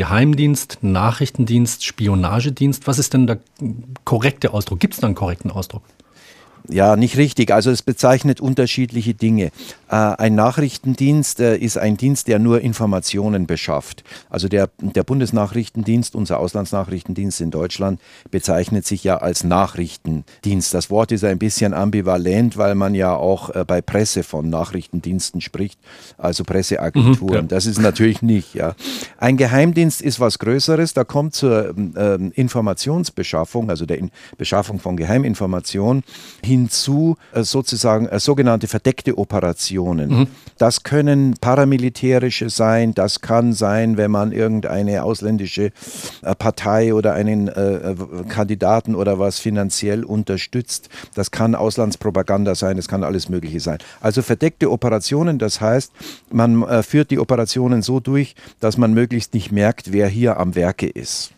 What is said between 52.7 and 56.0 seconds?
das kann alles Mögliche sein. Also verdeckte Operationen, das heißt,